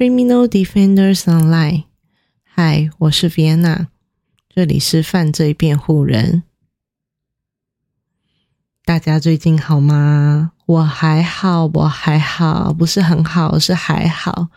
[0.00, 1.84] Criminal Defenders Online。
[2.42, 3.88] 嗨，我是 Vienna，
[4.48, 6.42] 这里是犯罪辩护人。
[8.86, 10.52] 大家最近好吗？
[10.64, 14.48] 我还好，我还好，不是很好，是还好。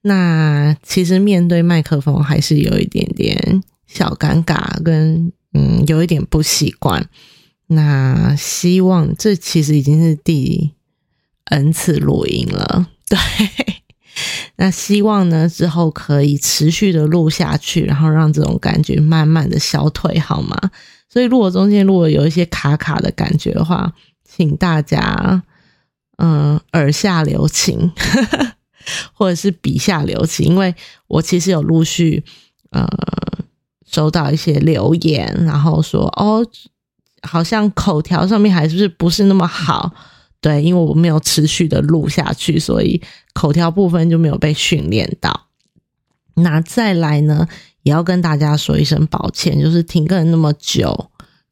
[0.00, 7.10] 那其实面对麦克风还是有一点点小尴尬，跟嗯有一点不习惯。
[7.66, 10.72] 那希望这其实已经是第
[11.44, 13.18] N 次录音了，对。
[14.56, 20.56] 那希望呢之后可以持续的录下去，然后让这种感觉慢慢的消退，好吗？
[21.08, 23.92] 所以如果中间如果有一些卡卡的感觉的话，
[24.24, 25.42] 请大家
[26.18, 27.92] 嗯耳下留情，
[29.12, 30.74] 或者是笔下留情，因为
[31.08, 32.22] 我其实有陆续
[32.70, 32.86] 呃
[33.90, 36.46] 收到一些留言，然后说哦，
[37.22, 39.92] 好像口条上面还是不是那么好。
[40.42, 43.00] 对，因为我没有持续的录下去，所以
[43.32, 45.46] 口条部分就没有被训练到。
[46.34, 47.46] 那再来呢，
[47.84, 51.10] 也要跟大家说一声抱歉，就是停更那么久，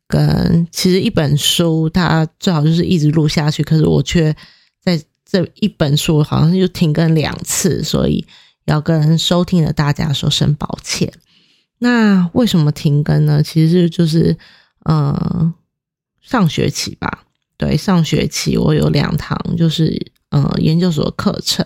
[0.08, 4.34] 跟其实一本书它最好就是一直录下去，可是我却
[4.82, 8.26] 在这一本书好像就停更两次，所以
[8.64, 11.12] 要跟收听的大家说声抱歉。
[11.78, 13.40] 那为什么停更呢？
[13.40, 14.36] 其实就是
[14.84, 15.54] 呃
[16.20, 17.24] 上学期吧。
[17.60, 21.62] 对，上学期我有两堂，就是呃研究所课程。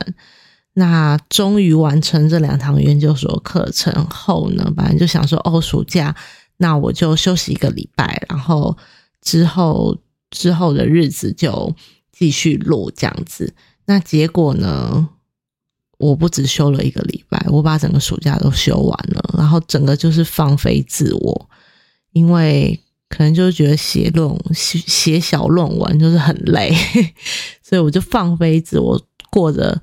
[0.72, 6.12] 那终于完成这两堂研究所课程后呢，本来就想说，哦，暑假
[6.56, 8.76] 那我就休息一个礼拜，然后
[9.22, 9.96] 之后
[10.30, 11.72] 之后的日子就
[12.10, 13.54] 继续录这样子。
[13.86, 15.08] 那结果呢，
[15.98, 21.48] 我不止休了一个礼拜，我把整个暑假都休完了，然后整个就是放飞自我，
[22.10, 22.80] 因为。
[23.08, 26.74] 可能就是觉得写论写写小论文就是很累，
[27.62, 29.80] 所以我就放飞自我，过着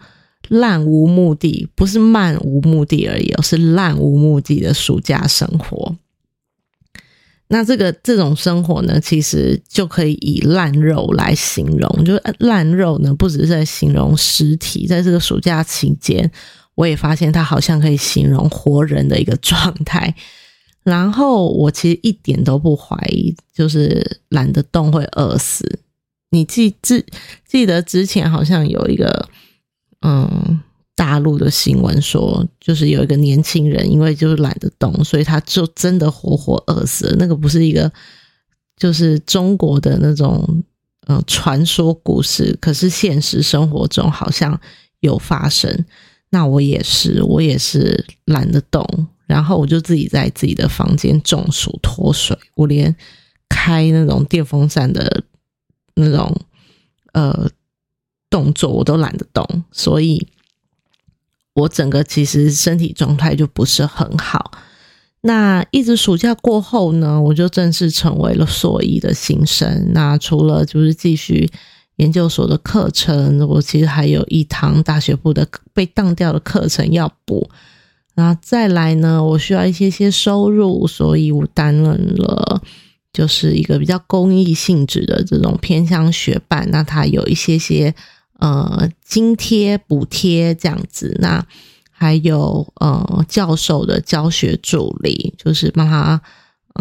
[0.50, 5.96] 烂无目的，不是漫无目的而已，而是烂无目的的暑假生活。
[7.48, 12.06] 那这个这种生活呢，其实就可以以烂肉来形容。
[12.06, 16.32] 就烂肉呢，不只是在形容尸体，在这个暑假期间，
[16.76, 20.16] 我也发现它好像可以形容活人的一个状态。
[20.84, 25.80] 然后我其实一点都不怀疑，就是懒得动会饿死。
[26.32, 27.06] 你记记
[27.46, 29.30] 记得之前好像有一个
[30.02, 30.60] 嗯
[30.96, 37.16] 大陆的新闻说，就是有一个年轻人因为就是懒得动，所以他就真的活活饿死。
[37.20, 37.92] 那个不是一个
[38.78, 40.64] 就是中国的那种
[41.08, 44.60] 嗯传说故事，可是现实生活中好像
[45.02, 45.86] 有发生。
[46.30, 49.08] 那我也是，我也是懒得动。
[49.32, 52.94] 然后我就自己在自己的房间中暑脱水，我连
[53.48, 55.24] 开那种电风扇的
[55.96, 56.36] 那种
[57.14, 57.50] 呃
[58.30, 60.28] 动作我都懒得动，所以
[61.54, 64.52] 我整个其实身体状态就不是很好。
[65.22, 69.94] 那一直暑假过后呢，我就正式成为了硕一的新生。
[69.94, 71.50] 那除了就是继续
[71.98, 77.50] 研究所的课程，我其实还有一堂大学部的被当掉的课程要补。
[78.14, 82.62] 然后再来呢，我需要一些些收入，所以我担任了
[83.14, 87.96] 就是一个比较公益性质的这种偏向学办，那它有一些些
[88.40, 91.42] 呃津贴补贴这样子，那
[91.90, 96.22] 还有呃教授的教学助理，就是帮他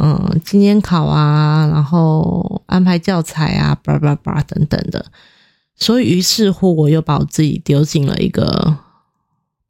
[0.00, 5.06] 嗯今天考啊，然后安排教材啊，叭叭叭等等的，
[5.76, 8.76] 所以于是乎我又把我自己丢进了一个。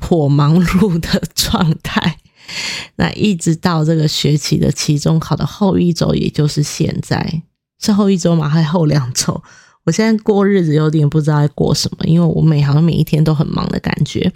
[0.01, 2.19] 颇忙碌的状态，
[2.97, 7.43] 那一直到这个学期的期中考的后一周，也就是现在，
[7.79, 9.43] 是后一周嘛，还后两周？
[9.85, 14.33] 我现在过日子有点不知道在过什么，因为我每好像每一天都很忙的感觉。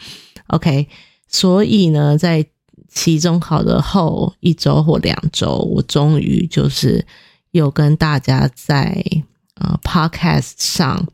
[0.49, 0.87] OK，
[1.29, 2.47] 所以呢，在
[2.89, 7.05] 期中考的后一周或两周，我终于就是
[7.51, 9.05] 有跟大家在
[9.57, 11.07] 呃 Podcast 上。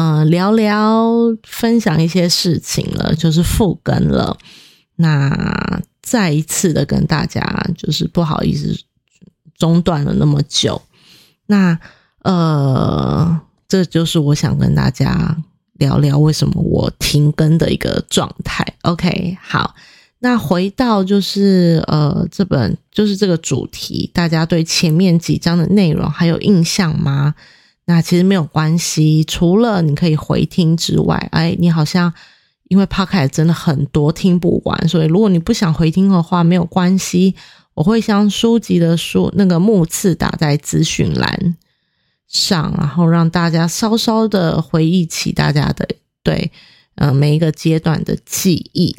[0.00, 1.10] 嗯，聊聊
[1.42, 4.38] 分享一些事情了，就是复更了。
[4.94, 7.42] 那再一次的跟大家，
[7.76, 8.78] 就是不好意思
[9.56, 10.80] 中断了那么久。
[11.46, 11.76] 那
[12.22, 15.36] 呃，这就是我想跟大家
[15.72, 18.64] 聊聊为什么我停更的一个状态。
[18.82, 19.74] OK，好，
[20.20, 27.34] 那回到就是呃，这本就是这个主题，大家对前面几章的内容还有印象吗？
[27.90, 32.12] 那其实没有关系，除了你可以回听之外，哎，你好像
[32.64, 37.34] 因为 podcast 真的很多听不完，所以如果你不想回听的话，没有关系，
[37.72, 41.56] 我会将书籍的书那个目次打在资讯栏
[42.26, 45.88] 上，然后让大家稍稍的回忆起大家的
[46.22, 46.52] 对
[46.96, 48.94] 呃每一个阶段的记忆。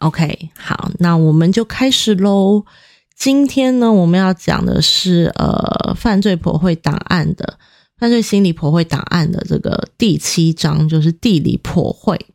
[0.00, 2.66] OK，好，那我们就开始喽。
[3.16, 7.58] 今天呢，我们要讲的是呃犯罪婆会档案的
[7.96, 12.26] 犯罪心理婆会档案的这个第七章，就是地理婆会。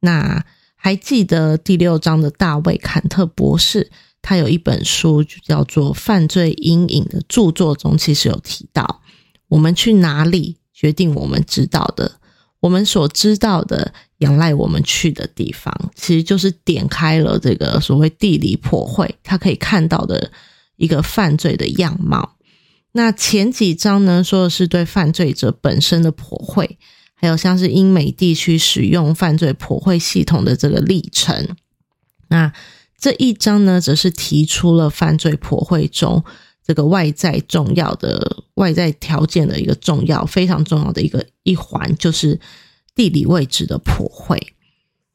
[0.00, 0.44] 那
[0.76, 3.90] 还记得第六章的大卫坎特博士，
[4.20, 9.00] 他有一本书就叫做《犯罪阴影》的著作中，其实有提到，
[9.48, 12.12] 我们去哪里决定我们知道的，
[12.60, 20.32] 我们所知道的仰赖我们去的地方，其实就是点开了这个所谓地理破会，他可以看到的
[20.76, 22.36] 一个犯罪的样貌。
[22.92, 26.78] 那前几章呢，说的是对犯罪者本身的破会。
[27.22, 31.54] 还有像是英美地区使用犯罪普惠系统的这个历程，
[32.28, 32.50] 那
[32.98, 36.24] 这一章呢，则是提出了犯罪普惠中
[36.66, 42.40] 这个外在重要的外在条件的一个重要非常重要的一个一环，就是
[42.94, 44.54] 地理位置的普惠。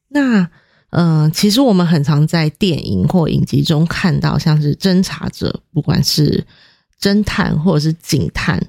[0.10, 0.50] 那
[0.89, 6.45] 嗯，其实我们很常在电影或影集中看到，像是侦查者，不管是
[7.01, 8.68] 侦探或者是警探。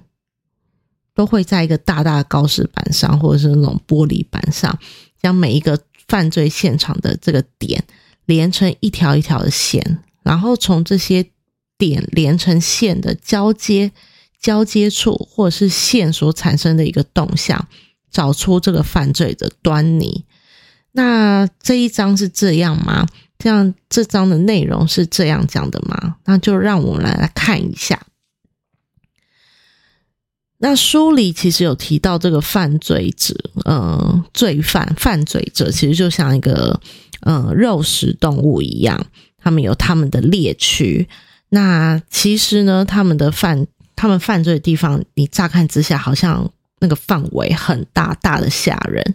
[1.15, 4.79] 都会在一个大大的告示板上，或者是那种玻璃板上，
[5.23, 7.83] 将每一个犯罪现场的这个点
[8.27, 11.25] 连成一条一条的线，然后从这些
[11.79, 13.91] 点连成线的交接
[14.39, 17.67] 交接处，或者是线所产生的一个动向，
[18.17, 20.25] 找出这个犯罪的端倪。
[20.93, 23.07] 那这一章是这样吗？
[23.37, 26.17] 这样这章的内容是这样讲的吗？
[26.25, 28.01] 那就让我们来看一下。
[30.57, 33.35] 那书里其实有提到，这个犯罪者，
[33.67, 36.81] 嗯，罪犯、犯罪者其实就像一个，
[37.27, 41.07] 嗯，肉食动物一样，他们有他们的猎区。
[41.51, 49.15] 那其实呢，他们的犯、他们犯罪的地方，你乍看之下好像那个范围很大，大的吓人。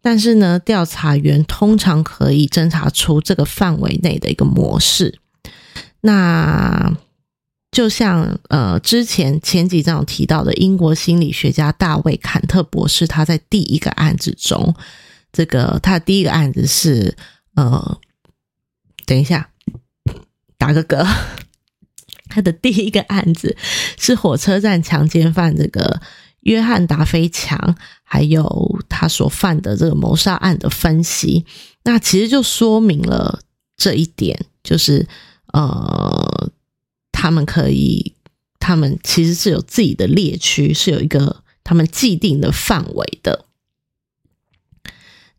[0.00, 5.20] 但是呢，调查员通常可以侦查出这个范围内的一个模式。
[6.00, 6.92] 那
[7.70, 14.74] 就像呃，之前前几章提到的英国心理学家大卫坎特博士，他在第一个案子中，
[15.32, 17.16] 这个他的第一个案子是
[17.54, 18.00] 呃，
[19.06, 19.50] 等一下，
[20.58, 21.06] 打个嗝，
[22.28, 23.56] 他的第一个案子
[23.96, 26.02] 是火车站强奸犯这个
[26.42, 27.74] 约翰达菲强，
[28.04, 31.44] 还有他所犯的这个谋杀案的分析，
[31.82, 33.40] 那其实就说明了
[33.76, 35.06] 这一点，就是
[35.52, 36.50] 呃。
[37.14, 38.16] 他们可以，
[38.58, 43.44] 他们其实是有自己的猎区，是有一个他们既定的范围的。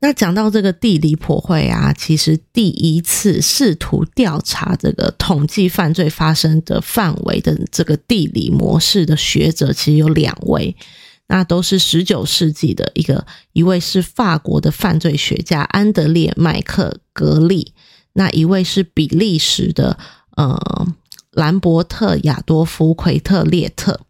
[0.04, 10.76] 那讲到这个地理破坏啊，其实第一次试图调查这个统计犯罪发生的范围的这个地理模式的学者，其实有两位，
[11.28, 17.74] 那都是十九世纪的一个，一位是法国的犯罪学家安德烈麦克格利，
[18.12, 19.98] 那一位是比利时的，
[20.36, 20.88] 呃。
[21.32, 24.02] 兰伯特·亚多夫·奎特列特，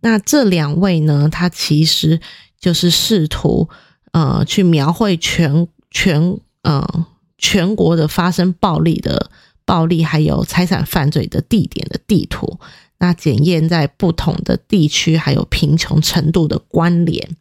[0.00, 1.28] 那这两位呢？
[1.30, 2.20] 他其实
[2.58, 3.68] 就是试图
[4.14, 7.06] 呃去描绘全全呃
[7.36, 9.30] 全国的发生暴力的
[9.64, 12.58] 暴力还有财产犯罪的地点的地图，
[12.98, 17.36] 那检验在不同的地区还有贫穷程度的关联。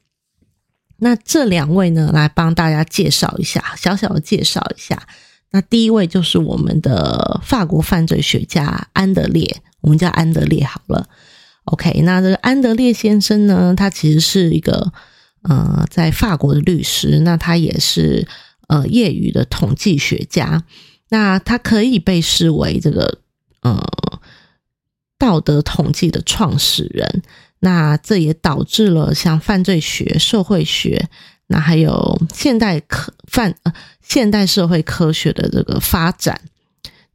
[0.97, 5.07] 那这两位呢，来帮大家介绍一下，小小的介绍一下。
[5.51, 11.07] 那第一位就是我们的法国犯罪学家安德烈，我们叫安德烈好了。
[11.65, 14.91] OK，那这个安德烈先生呢，他其实是一个
[15.43, 18.27] 呃，在法国的律师，那他也是
[18.67, 20.63] 呃业余的统计学家，
[21.09, 23.19] 那他可以被视为这个
[23.61, 23.81] 呃
[25.17, 27.21] 道德统计的创始人。
[27.59, 31.07] 那这也导致了像犯罪学、社会学。
[31.47, 36.41] 那还有现代科犯呃现代社会科学的这个发展，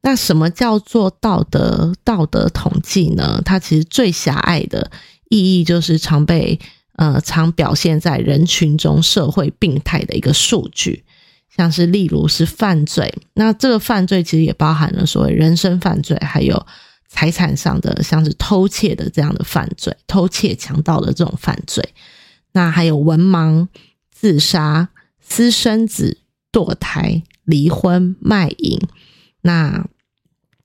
[0.02, 3.42] 那什么叫做道德道德统计呢？
[3.44, 4.90] 它其实最狭隘的
[5.28, 6.58] 意义就是常被
[6.98, 11.02] 呃常表现在人群中社会病态的一个数据，
[11.56, 16.66] 像是例如是犯罪，那这个犯罪其实也包含了所谓人身犯罪，还有
[17.08, 21.82] 财产上的像是偷窃的这样的犯罪，偷窃强盗的这种犯罪，
[22.52, 23.66] 那还有文盲。
[24.20, 24.88] 自杀、
[25.20, 26.18] 私生子、
[26.50, 28.76] 堕胎、离婚、卖淫，
[29.42, 29.86] 那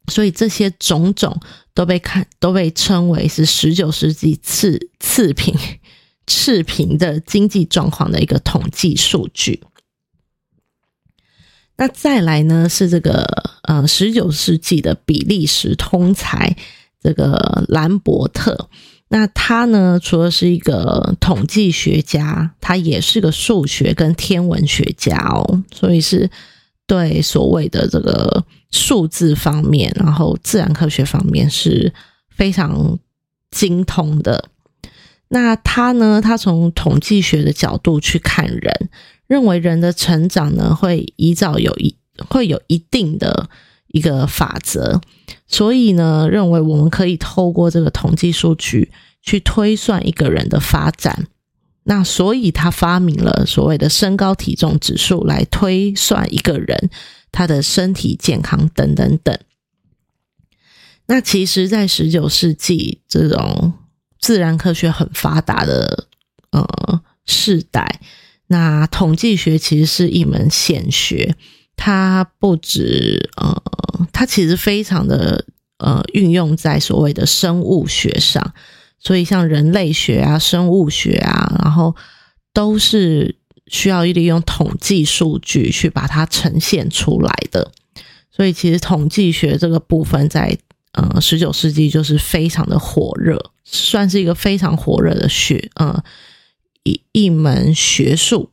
[0.07, 1.39] 所以这些种种
[1.75, 5.53] 都被看都被称为是十九世纪次次品
[6.27, 9.63] 次贫的经济状况的一个统计数据。
[11.75, 13.25] 那再来呢是这个
[13.63, 16.55] 呃十九世纪的比利时通才
[17.01, 18.69] 这个兰伯特。
[19.09, 26.29] 那他呢，除了是一个统计学家，他也是个数学跟天文学家哦，所以是
[26.87, 31.93] 对所谓的这个数字方面，然后自然科学方面是
[32.29, 32.97] 非常
[33.51, 34.49] 精通的。
[35.33, 38.89] 那他呢，他从统计学的角度去看人，
[39.25, 41.95] 认为人的成长呢会依照有一
[42.29, 43.49] 会有一定的
[43.87, 45.01] 一个法则。
[45.47, 48.91] 所以呢，认为我们可以透过这个统计数据
[49.23, 51.25] 去推算一个人的发展。
[51.85, 56.91] 那所以他发明了所谓的身高体重指数来推算一个人
[57.31, 59.35] 他的身体健康等等等。
[61.07, 63.73] 那其实，在十九世纪这种
[64.23, 66.07] 自然科学很发达的
[66.51, 67.99] 呃世代，
[68.47, 71.35] 那统计学其实是一门显学。
[71.75, 73.61] 它不止呃，
[74.13, 75.43] 它其实非常的
[75.79, 78.53] 呃运用在所谓的生物学上，
[78.97, 81.93] 所以像人类学啊、生物学啊，然后
[82.53, 83.35] 都是
[83.67, 87.73] 需要利用统计数据去把它呈现出来的。
[88.31, 90.57] 所以其实统计学这个部分在
[90.93, 96.03] 呃十九世纪就是非常的火热，算是一个非常火热的学呃
[96.83, 98.49] 一一门学术。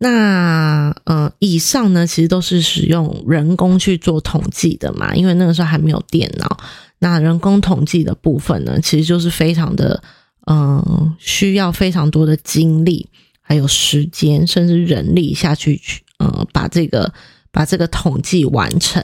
[0.00, 6.56] 那呃，以上呢，其实都是使用人工去做统计的嘛，因为那个时候还没有电脑。
[7.00, 10.00] 那人工统计的部分呢，其实就是非常的
[10.46, 13.08] 嗯，需要非常多的精力，
[13.40, 17.12] 还有时间，甚至人力下去去呃，把这个
[17.50, 19.02] 把这个统计完成。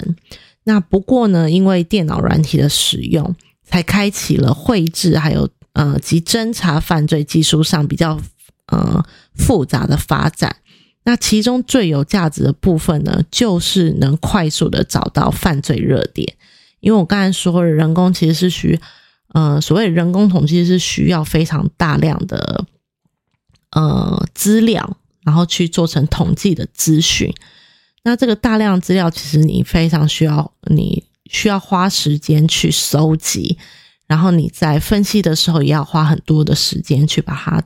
[0.65, 8.19] 那不过呢，因为电脑软体的使用，才开启了绘制还有呃及侦查犯罪技术上比较
[8.67, 9.05] 呃
[9.35, 10.57] 复杂的发展。
[11.05, 16.35] 那其中最有价值的部分呢，就是能快速的找到犯罪热点。
[16.81, 18.81] 因为我刚才说，人工其实是需，
[19.35, 22.65] 呃，所谓人工统计是需要非常大量的
[23.73, 27.31] 呃资料，然后去做成统计的资讯。
[28.05, 33.59] 那这个大量资料，其实你非常需要，你需要花时间去收集，
[34.07, 37.63] 然后你在分析的时候，也要花很多的时间去把它。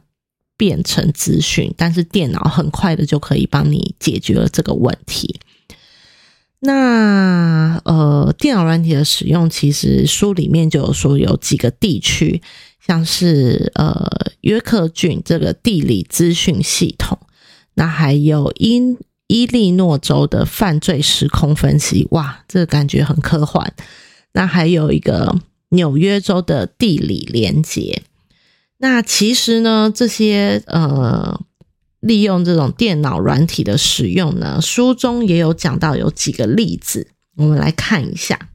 [0.58, 5.38] 变成资讯，但是电脑很快的就可以帮你解决了这个问题。
[6.58, 12.42] 那呃，电脑软体的使用，其实书里面就有说有几个地区，
[12.84, 17.16] 像是呃约克郡这个地理资讯系统，
[17.74, 23.72] 那还有英伊利诺州的犯罪时空分析，哇，这个感觉很科幻。
[24.32, 25.36] 那还有一个
[25.68, 28.02] 纽约州的地理连接。
[28.78, 31.40] 那其实呢，这些呃，
[32.00, 38.48] 利用这种电脑软体的使用呢，书中也有讲到有几个例子，我们来看一下。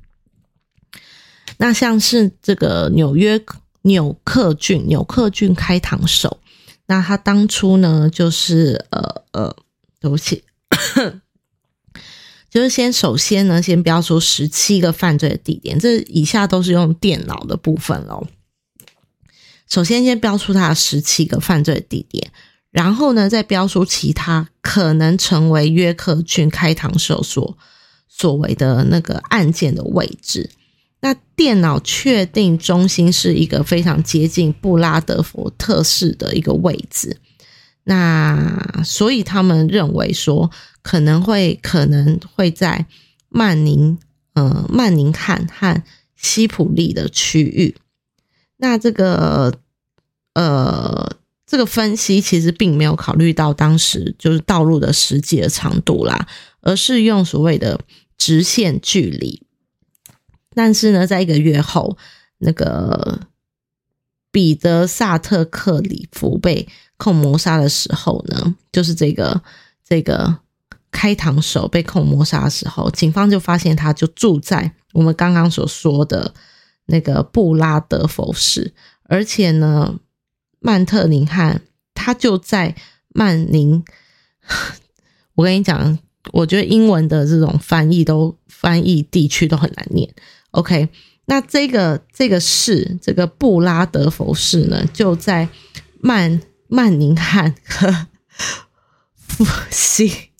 [1.57, 3.39] 那像是这个纽约
[3.83, 6.39] 纽克郡纽克郡开膛手，
[6.87, 9.55] 那他当初呢，就是呃呃，
[9.99, 10.43] 对不起，
[12.49, 18.27] 就是先首先呢，先标出十七个犯罪的地点，这以下都是用电脑的部分喽。
[19.67, 22.31] 首先，先标出他的十七个犯罪地点，
[22.69, 27.57] 然后呢，再标出其他可能成为约克郡开膛手所
[28.07, 30.51] 所谓的那个案件的位置。
[31.01, 37.19] 那电脑确定中心是一个非常接近布拉德福特市的一个位置，
[37.83, 40.49] 那所以他们认为说
[40.81, 42.85] 可能会可能会在
[43.29, 43.97] 曼宁
[44.33, 45.83] 呃曼宁汉和
[46.15, 47.75] 西普利的区域。
[48.57, 49.59] 那这个。
[50.35, 56.27] 呃，这个分析其实并没有考虑到当时就是道路的实际的长度啦，
[56.61, 57.79] 而是用所谓的
[58.17, 59.43] 直线距离。
[60.55, 61.95] 但是呢，在一个月后，
[62.39, 63.27] 那个
[64.31, 66.67] 彼得萨特克里夫被
[67.03, 69.41] 控谋杀的时候呢，就是这个
[69.83, 70.37] 这个
[70.91, 76.33] 开膛手被控谋杀的时候，警方就发现他就住在我们刚刚所说的
[76.85, 79.99] 那个布拉德福市，而且呢。
[80.65, 81.59] 曼特宁汉，
[81.93, 82.73] 他就在
[83.09, 83.83] 曼宁。
[85.35, 85.99] 我跟你讲，
[86.31, 90.09] 我觉得英文的这种翻译都翻译地区都很难念。
[90.51, 90.87] OK，
[91.25, 95.49] 那这个这个市，这个布拉德福市呢，就在
[95.99, 96.41] 曼
[96.73, 98.07] 曼宁汉和
[99.15, 100.31] 复西。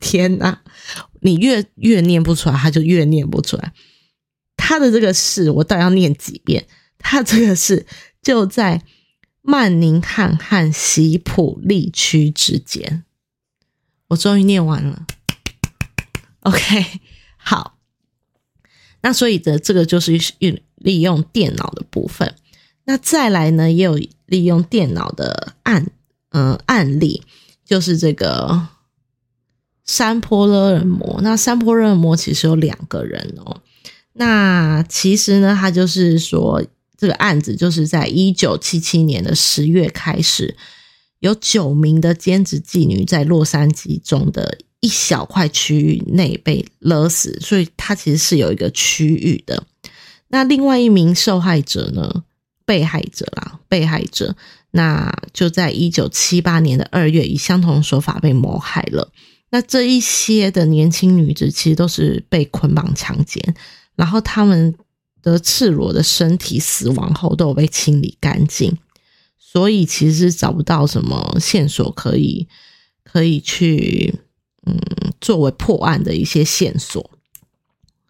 [0.00, 0.62] 天哪，
[1.20, 3.72] 你越越念不出来，他就越念不出来。
[4.56, 6.66] 他的这个是，我倒要念几遍？
[6.98, 7.86] 他这个是
[8.22, 8.82] 就在。
[9.44, 13.02] 曼宁汉和西普利区之间，
[14.06, 15.04] 我终于念完了。
[16.42, 17.00] OK，
[17.36, 17.76] 好，
[19.00, 22.36] 那所以的这个就是利利用电脑的部分。
[22.84, 23.98] 那再来呢，也有
[24.32, 25.90] 利用电脑的案，
[26.30, 27.22] 嗯，案例
[27.66, 28.68] 就是这个
[29.84, 31.20] 山坡勒人魔。
[31.22, 33.60] 那山坡勒人魔其实有两个人哦。
[34.14, 36.64] 那其实呢，他就是说，
[36.96, 40.56] 这个案子就是在一九七七年的十月开始，
[41.20, 49.62] 有九名的兼职妓女在洛杉矶中的一小块区域内被勒死，所以它其实是有一个区域的。
[50.28, 52.24] 那另外一名受害者呢？
[52.72, 54.34] 被害者啦，被害者，
[54.70, 59.12] 那就在一九七八年的二月，以相同手法被谋害了。
[59.50, 63.54] 那这一些的年轻女子，其实都是被捆绑强奸，
[63.94, 64.74] 然后他们
[65.22, 68.78] 的赤裸的身体死亡后都有被清理干净，
[69.38, 72.48] 所以其实找不到什么线索可以
[73.04, 74.18] 可以去
[74.64, 74.80] 嗯
[75.20, 77.10] 作为破案的一些线索。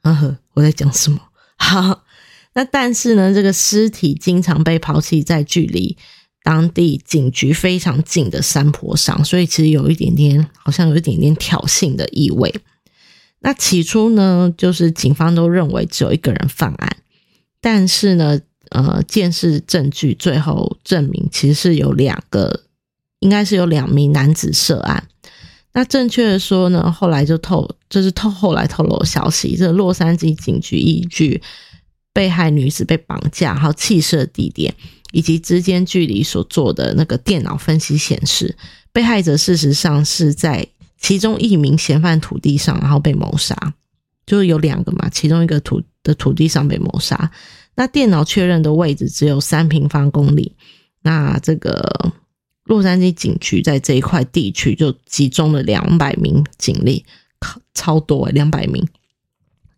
[0.03, 1.19] 啊呵，我在讲什么？
[1.57, 2.05] 哈。
[2.55, 5.97] 那但是呢，这个尸体经常被抛弃在距离
[6.43, 12.55] 当地警局非常近的山坡上，所以其实有一点点，好像有一点点挑衅的意味。
[13.41, 16.97] 那起初呢，就是警方都认为只有一个人犯案，
[17.61, 18.39] 但是呢，
[18.71, 22.65] 呃，监视证据最后证明其实是有两个，
[23.21, 25.09] 应该是有两名男子涉案。
[25.73, 31.41] 那正确的说呢，后来就透，就是透后来透露消息，这洛杉矶警局依据。
[32.13, 34.75] 被害女子被绑架，还有弃尸地点
[35.13, 38.57] 以及之间距离所做的那个电脑分析显示，
[38.93, 40.67] 被害者事实上是在
[40.99, 43.75] 其中一名嫌犯土地上，然后被谋杀，
[44.27, 47.31] 就是有两个嘛，其中一个土的土地上被谋杀。
[47.75, 50.55] 那电脑确认的位置只有三平方公里，
[51.03, 52.13] 那这个
[52.65, 57.05] 洛杉矶警局在这一块地区就集中了两百名警力，
[57.75, 58.87] 超多两百名，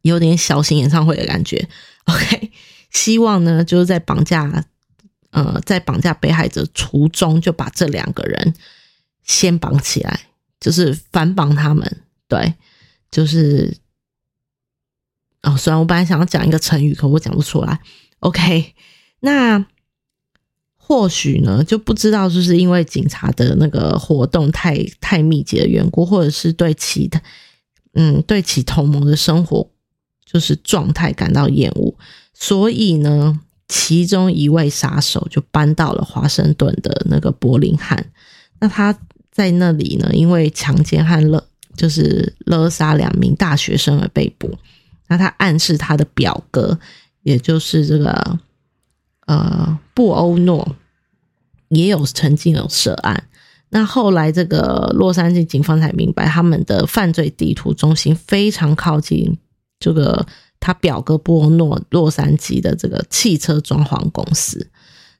[0.05, 1.67] 有点小型演唱会的感觉。
[2.05, 2.51] OK，
[2.91, 4.65] 希望呢，就是在绑架，
[5.31, 8.55] 呃，在绑架被害者途中，就把这两个人
[9.23, 10.29] 先绑起来，
[10.61, 12.03] 就是反绑他们。
[12.29, 12.55] 对，
[13.11, 13.79] 就是
[15.43, 17.81] 哦，虽然我本来想要讲一个成语，可我讲不出来。
[18.21, 18.75] OK，
[19.21, 19.65] 那
[20.77, 27.23] 或许呢，就不知道，就是因为警察的那个活动太太密集的缘故，或者是对其他，
[27.95, 29.71] 嗯，对其同盟的生活。
[30.25, 31.95] 就是状态感到厌恶，
[32.33, 38.11] 所以呢，其中一位杀手就搬到了华盛顿的那个柏林汉。
[38.59, 38.99] 那他
[39.31, 44.57] 在那里呢，因为强奸和勒就是勒杀两名大学生而被捕。
[45.07, 46.79] 那他暗示他的表哥，
[47.23, 48.39] 也就是这个
[49.27, 50.75] 呃布欧诺，
[51.69, 53.29] 也有曾经有涉案。
[53.69, 59.39] 那后来这个洛杉矶警方才明白，他们的犯罪地图中心非常靠近。
[59.85, 60.27] 这个
[60.59, 64.67] 他表哥波诺洛杉矶的这个汽车装潢公司，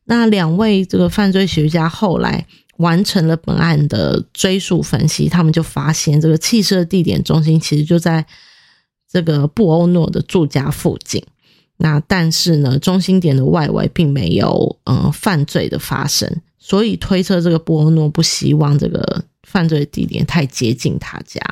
[0.07, 2.47] 那两位这个犯罪学家后来
[2.79, 8.25] 完成了本案的追溯分析，他们就发现这个汽车地点中心其实就在
[9.07, 11.23] 这个布欧诺的住家附近。
[11.77, 21.43] 那但是呢，中心点的外围并没有嗯犯罪的发生，所以推测这个布欧诺不希望这个犯罪地点太接近他家。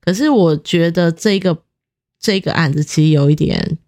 [0.00, 1.56] 可是我觉得这个。
[2.20, 3.78] 这个案子其实有一点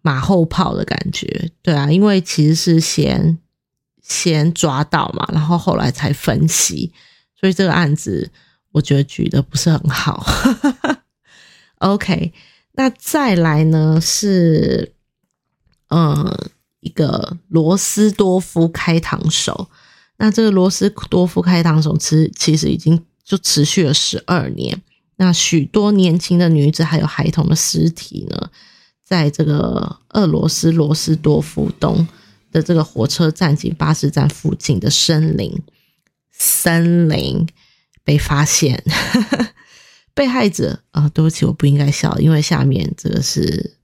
[0.00, 3.36] 马后炮的感觉，对啊，因为其实是先
[4.00, 6.92] 先抓到嘛，然后后来才分析，
[7.38, 8.30] 所以这个案子
[8.70, 10.24] 我觉得举的不是很好。
[11.78, 12.32] OK，
[12.72, 14.94] 那再来呢是
[15.88, 19.68] 嗯一个罗斯多夫开膛手，
[20.18, 24.80] 那这个罗斯多夫开膛手其实其实已经就持续了十二年。
[25.22, 28.50] 那许多年轻的女子还有孩童的尸体呢，
[29.04, 32.04] 在这个俄罗斯罗斯多夫东
[32.50, 35.62] 的这个火车站及巴士站附近的森林
[36.32, 37.46] 森林
[38.02, 38.82] 被发现。
[40.12, 43.76] 被害者啊，对不起，我不应该笑，因为下面这个是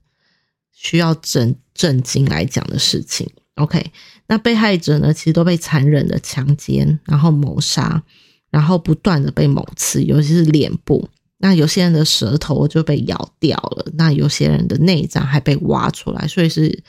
[0.73, 3.25] 需要震震惊来讲的事情。
[3.55, 3.93] OK，
[4.27, 8.03] 那被害者呢，其实都被残忍的强奸，然后谋杀，
[8.49, 11.07] 然后不断的被猛刺，尤其是脸部。
[11.41, 16.83] 那有些人的舌头就被咬掉了，那有些人的内脏还被挖出来，所以是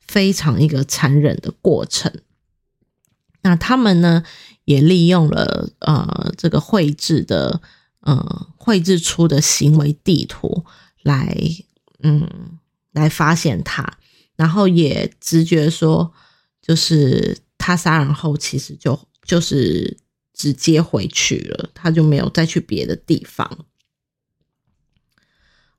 [0.00, 2.10] 非常一个残忍的过程。
[3.42, 4.22] 那他们呢，
[4.64, 7.60] 也利用了呃这个绘制的
[8.00, 10.64] 呃绘制出的行为地图
[11.02, 11.36] 来
[12.02, 12.58] 嗯
[12.92, 13.98] 来发现他，
[14.34, 16.12] 然后也直觉说，
[16.62, 19.98] 就是他杀人后其实就就是
[20.32, 23.66] 直接回去了，他就没有再去别的地方。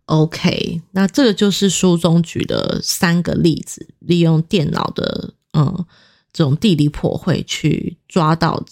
[0.06, 5.86] OK，那这个就是书中举的三个例子，利用电脑的嗯
[6.34, 8.66] 这种地理破会去抓到，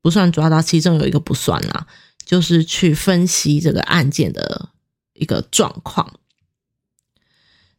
[0.00, 1.86] 不算抓到，其中有一个不算啦，
[2.24, 4.70] 就是去分析这个案件的
[5.14, 6.14] 一个状况。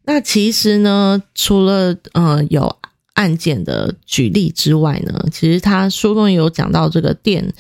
[0.03, 2.77] 那其实呢，除了呃有
[3.13, 7.53] 案件的举例之外呢，其实他书中有讲到这个电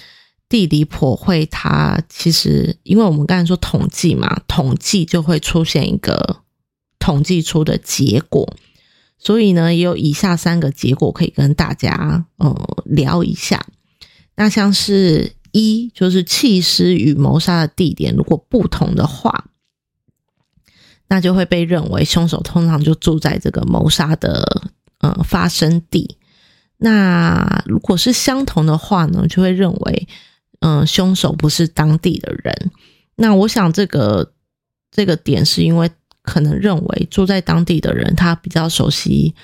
[0.51, 6.41] 地理破会，它其实因为我们刚才说统计嘛，统计就会出现一个
[6.99, 8.53] 统计出的结果，
[9.17, 13.65] 所以呢，也有以下三个结果可以跟大家呃聊一下。
[14.35, 19.45] 那像是一就是弃尸与谋杀的地点如果不同的话。
[21.07, 24.61] 那就会被认为凶手通常就住在这个谋杀的
[24.99, 26.17] 呃发生地。
[26.77, 30.07] 那如果是相同的话呢，就会认为
[30.61, 32.71] 嗯凶手不是当地的人。
[33.15, 34.31] 那我想这个
[34.89, 35.91] 这个点是因为
[36.23, 39.35] 可能认为住在当地的人他比较熟悉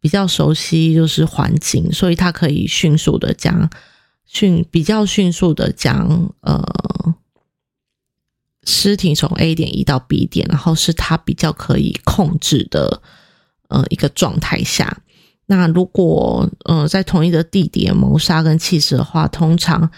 [0.00, 3.70] 比较熟悉就是环境，所以他可以迅速的将
[4.24, 6.64] 迅比较迅速的将呃。
[8.66, 13.02] 尸体从 A 点移到 B 点，然后是他比较可以控制的
[13.68, 15.02] 呃一个状态下。
[15.46, 19.90] 那如果呃在同一个地点谋杀跟弃尸的话，通常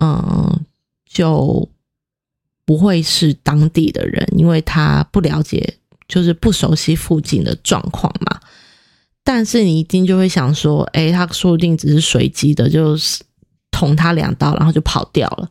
[0.00, 0.64] 嗯
[1.06, 1.68] 就
[2.64, 5.78] 不会是当地的人，因为他不了解，
[6.08, 8.40] 就是不熟悉附近的状况嘛。
[9.24, 13.22] 但是你一定就会想说，哎，他说不定只是随机的，就是
[13.70, 15.50] 捅他两刀，然后就跑掉了。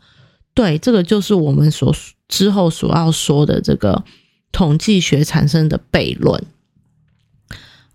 [0.54, 1.96] 对，这个就是我们所。
[2.32, 4.06] 之后所要说的这个
[4.54, 6.42] 统计学产生的悖论。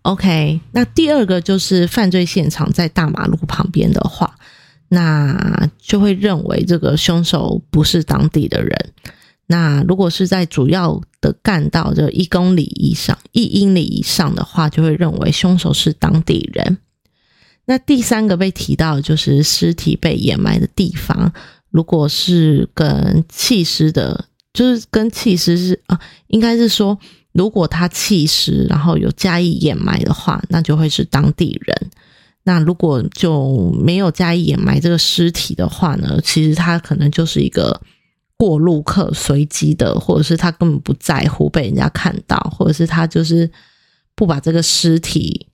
[0.03, 4.39] OK，那第二个就是犯罪现场在大马路旁边的话，
[4.89, 8.93] 那就会认为这个凶手不是当地的人。
[9.49, 16.79] 那如果是在主要的干道就一公里以上、一英里以上的话，就会认为凶手是当地人。
[17.65, 21.33] 那第三个被提到就是尸体被掩埋的地方。
[21.71, 26.99] 如果是跟弃尸的，就是跟弃尸是啊，应该是说，
[27.33, 31.91] 如果他弃尸，然后有加以掩埋的话，那就会是当地人。
[32.49, 37.83] 那如果就没有加以掩埋这个尸体的话呢，其实他可能就是一个
[38.37, 43.51] 过路客，随机的，或者是他根本不在乎被人家看到，或者是他就是
[44.15, 45.49] 不把这个尸体，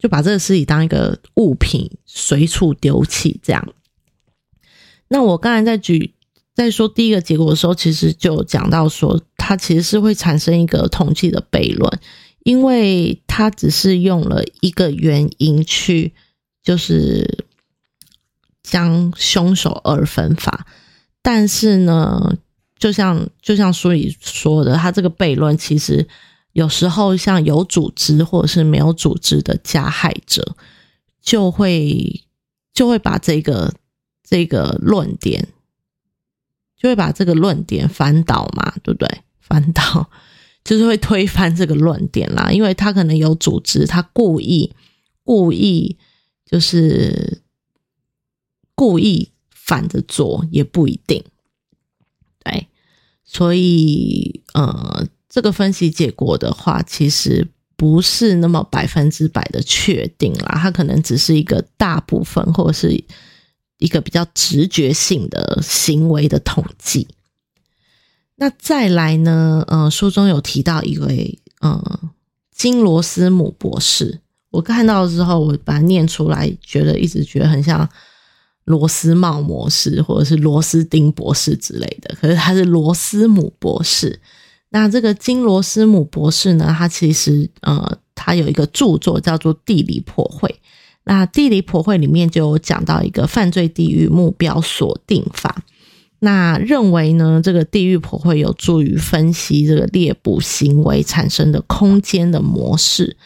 [0.00, 3.72] 就把这个尸体当一个物品随处丢弃这样。
[5.06, 6.12] 那我刚才在举
[6.56, 12.00] 在说第一个结果的时候，其实就讲到说，它其实是会产生一个统计的悖论，
[12.48, 16.14] 因为他只是用了一个原因去，
[16.62, 17.44] 就是
[18.62, 20.66] 将凶手二分法，
[21.20, 22.38] 但是呢，
[22.78, 26.08] 就像就像书里说的，他这个悖论其实
[26.52, 30.56] 有时候像有组织或者是没有组织的加害者，
[31.20, 32.24] 就会
[32.72, 33.74] 就会把这个。
[34.30, 35.48] 这个论点
[36.76, 39.22] 就会把这个论点翻倒嘛，对不对？
[39.40, 40.10] 翻倒
[40.64, 44.74] 就是会推翻这个论点啦，因为他可能有组织，他故意
[45.24, 45.96] 故意
[46.44, 47.42] 就是
[48.74, 51.24] 故意反着做也不一定，
[52.44, 52.68] 对，
[53.24, 63.04] 所以呃，这个分析结果的话，其实不是那么百分之百的确定啦，它可能只是一个大部分或者是。
[63.80, 67.06] 一个比较直觉性的行为的统计。
[68.40, 69.64] 那再来呢？
[69.66, 72.00] 呃，书中有提到一位呃
[72.54, 74.20] 金罗斯姆博士，
[74.50, 77.88] 我看到之后，我把它念出来，觉得一直觉得很像
[78.64, 82.14] 罗斯茂博士或者是罗斯丁博士之类的。
[82.20, 84.20] 可是他是罗斯姆博士。
[84.70, 86.72] 那这个金罗斯姆博士呢？
[86.78, 90.48] 他其实呃，他有一个著作叫做《地理破会》。
[91.04, 95.64] 那地理破会里面就有讲到一个犯罪地域目标锁定法，
[96.20, 103.16] 那认为呢，这个地域婆会有助于分析这个猎捕行为产生的空间的模式。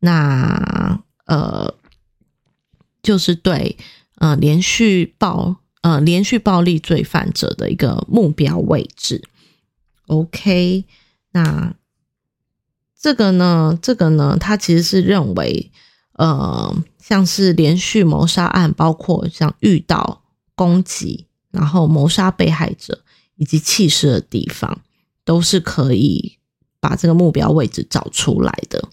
[0.00, 1.74] 那呃，
[3.02, 3.76] 就是对
[4.16, 9.22] 呃连续暴呃连续暴力罪犯者的一个目标位置。
[10.06, 10.84] OK，
[11.32, 11.74] 那
[13.00, 15.70] 这个呢，这个呢，他其实是认为
[16.14, 16.82] 呃。
[17.02, 20.22] 像是连续谋杀案，包括像遇到
[20.54, 23.04] 攻击，然后谋杀被害者
[23.36, 24.80] 以及弃尸的地方，
[25.24, 26.38] 都是可以
[26.80, 28.88] 把这个目标位置找出来的。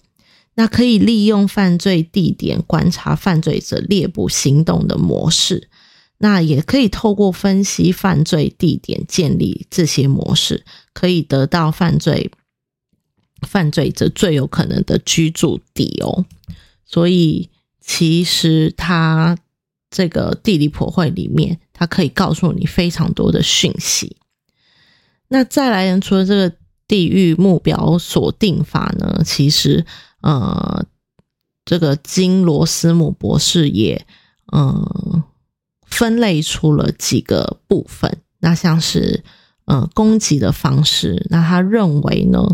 [0.54, 5.68] 那可以利用犯罪地点观察犯罪者猎捕行动的模式，
[6.18, 12.30] 那也可以透过分析犯罪地点建立这些模式，可以得到犯罪
[13.42, 16.24] 犯罪者最有可能的居住地哦。
[16.84, 17.50] 所以。
[17.82, 19.36] 其实他
[19.90, 24.18] 这个地理破会里面，它可以告诉你非常多的讯息。
[25.28, 26.52] 那再来呢，除了这个
[26.86, 29.86] 地域目标锁定法呢，其实
[30.20, 30.84] 呃，
[31.64, 34.04] 这个金罗斯姆博士也
[34.52, 35.24] 嗯
[35.86, 38.18] 分类出了几个部分。
[38.40, 39.24] 那像是
[39.64, 42.46] 呃攻击的方式，那他认为呢，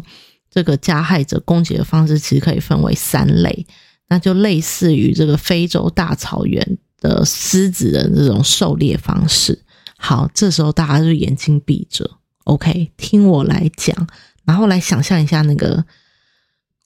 [0.48, 3.66] 这个加害者攻击的方式其实可以分为三类，
[4.08, 9.62] 那就类似于这个非洲大草原呃狮子的这种狩猎方式。
[9.96, 12.10] 好，这时候大家就眼睛闭着
[12.44, 14.06] ，OK，听我来讲，
[14.44, 15.84] 然后来想象一下那个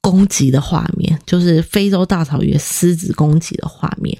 [0.01, 4.17] 攻击的画面，就是非洲大草原狮子攻击的画面。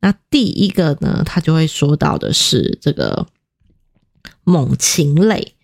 [0.00, 3.26] 那第一个呢，他就会说到的是这个。
[4.46, 5.54] 猛禽类，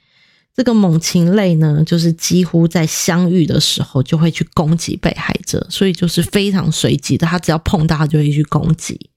[0.57, 9.11] 这个猛禽类呢，就是几乎在相遇的时候就会去攻击被害者，所以就是非常随机的，他只要碰到他就会去攻击。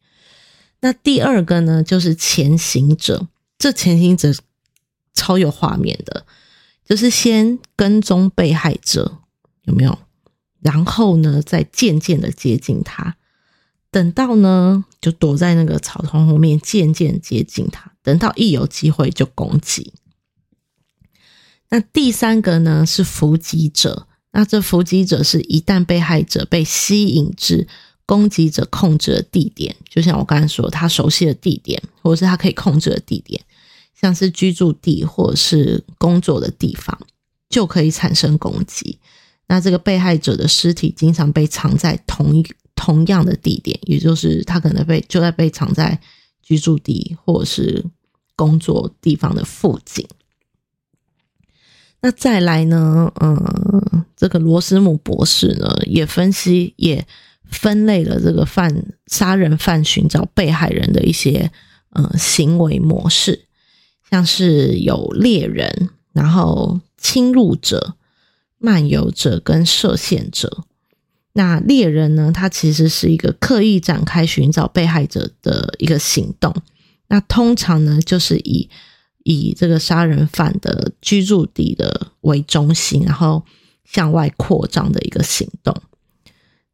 [0.83, 4.35] 那第二个呢，就是前行者，这前行者
[5.13, 6.25] 超有画面的，
[6.83, 9.19] 就是先跟踪被害者，
[9.63, 9.97] 有没有？
[10.59, 13.15] 然后呢，再渐渐的接近他。
[13.91, 17.93] 等到呢，就躲在那个草丛后面，渐渐接近他。
[18.03, 19.93] 等到一有机会就攻击。
[21.69, 24.07] 那第三个呢是伏击者。
[24.33, 27.69] 那这伏击者是一旦被害者被吸引至
[28.13, 33.41] 攻击者控制的地点，就像我刚才说，他熟悉的地点，或者是他可以控制的地点，
[33.99, 36.95] 像是居住地或者是工作的地方，
[37.49, 38.99] 就可以产生攻击。
[39.47, 42.45] 那这个被害者的尸体经常被藏在同一。
[42.75, 45.97] 同样的地点，也就是他可能被就在被藏在
[46.41, 47.85] 居住地或者是
[48.35, 50.05] 工作地方的附近。
[52.01, 53.13] 那再来呢？
[53.21, 57.05] 嗯，这个罗斯姆博士呢也分析也
[57.53, 61.51] 分类了这个犯杀人犯寻找被害人的一些
[61.91, 63.45] 呃行为模式，
[64.09, 67.95] 像是有猎人，然后侵入者、
[68.57, 70.65] 漫游者跟射线者。
[71.35, 72.31] 那猎人呢？
[72.31, 76.53] 他其实是一个刻意展开寻找被害者的一个行动。
[77.07, 78.69] 那通常呢，就是以
[79.23, 83.43] 以这个杀人犯的居住地的为中心，然后
[83.83, 85.75] 向外扩张的一个行动。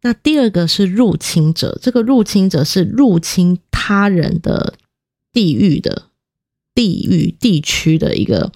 [0.02, 4.76] 那第二个是入侵者，这个入侵者是入侵他人的
[5.34, 6.04] 地域的
[6.74, 8.52] 地域地区的一个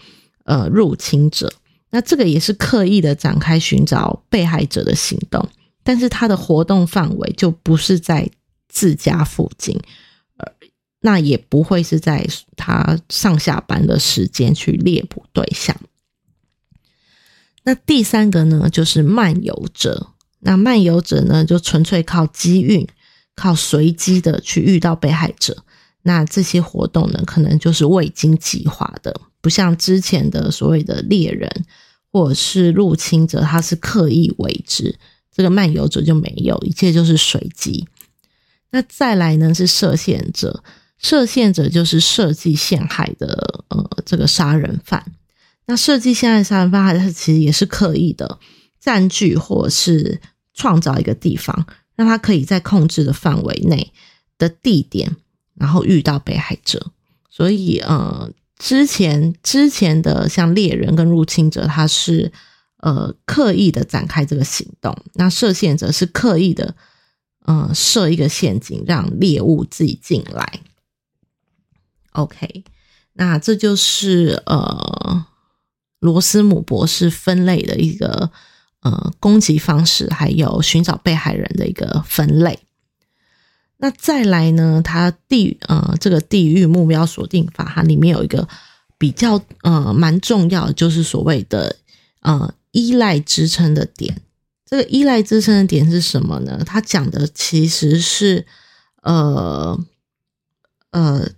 [0.45, 1.53] 呃入侵者。
[1.89, 5.49] 那这个也是刻意的展开寻找被害者的行动。
[5.83, 8.29] 但是他的活动范围就不是在
[8.69, 9.77] 自家附近，
[10.37, 10.49] 呃，
[11.01, 12.25] 那也不会是在
[12.55, 15.75] 他上下班的时间去猎捕对象。
[17.65, 20.12] 那第三个呢，就是漫游者。
[20.43, 22.85] 那漫游者呢，就纯粹靠机运、
[23.35, 25.63] 靠随机的去遇到被害者。
[26.03, 31.49] 那这些活动呢，可能就是未经计划的，不像之前的所谓的猎人
[32.11, 34.93] 或者是入侵者，他是刻意为之。
[35.31, 37.87] 这个漫游者就没有，一切就是随机。
[38.71, 40.63] 那再来呢是设限者，
[40.97, 45.03] 设限者就是设计陷害的呃这个杀人犯。
[45.65, 48.37] 那设计陷害杀人犯，他其实也是刻意的
[48.79, 50.19] 占据或是
[50.53, 53.91] 创造一个地方，让他可以在控制的范围内
[54.37, 55.15] 的地点，
[55.55, 56.91] 然后遇到被害者。
[57.29, 62.31] 所以呃，之前之前的像猎人跟入侵者，他是。
[62.85, 66.75] 呃，刻意的展开这个行动，那设限者是刻意的，
[67.45, 70.59] 呃，设一个陷阱让猎物自己进来。
[72.11, 72.65] OK，
[73.13, 75.25] 那这就是呃
[76.01, 78.29] 罗斯姆博士分类的一个
[78.83, 82.59] 呃攻击方式，还有寻找被害人的一个分类。
[83.77, 88.47] 那再来呢，它地呃这个地域目标锁定法，它里面有一个
[88.97, 91.77] 比较呃蛮重要的，就是所谓的
[92.21, 92.53] 呃。
[92.73, 94.19] 依赖支撑的点，
[94.65, 96.63] 这个依赖支撑的点是什么呢？
[96.65, 98.47] 它讲的其实是，
[99.03, 99.79] 呃
[100.89, 101.29] 呃，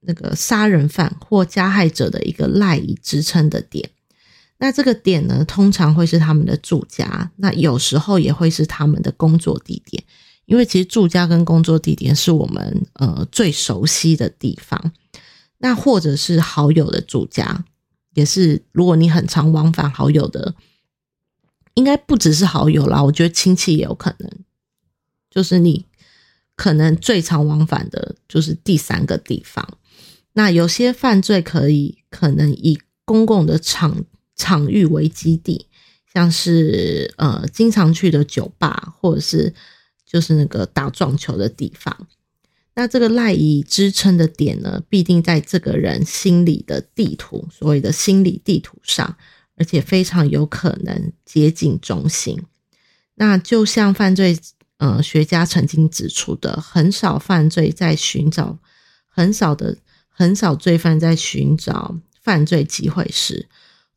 [0.00, 3.90] 那个杀人犯或加害者的一个赖以支撑的点。
[4.62, 10.00] 那这个点呢，通常会是他们的住家，那有时候也会是他们的工作地点，
[10.44, 14.92] 因为其实住家跟工作地点是我们呃最熟悉的地方。
[15.58, 17.64] 那或者是好友的住家，
[18.14, 20.54] 也是如果你很常往返好友的。
[21.74, 24.30] 应该不只是好友啦，我觉得亲戚也有可能。
[25.30, 25.86] 就是你
[26.54, 29.66] 可能最常往返的，就是第三个地方。
[30.34, 34.04] 那有些犯罪可以可能以公共的场
[34.36, 35.66] 场域为基地，
[36.12, 39.54] 像是呃经常去的酒吧，或者是
[40.06, 42.06] 就是那个打撞球的地方。
[42.74, 49.16] 那这个赖以支撑的点呢，必定在这个人心理的地图，所谓的心理地图上，
[49.56, 52.42] 而且非常有可能接近中心。
[53.16, 54.38] 那就像犯罪
[54.78, 58.58] 呃学家曾经指出的，很少犯罪在寻找
[59.06, 59.76] 很少的
[60.08, 63.46] 很少罪犯在寻找犯罪机会时，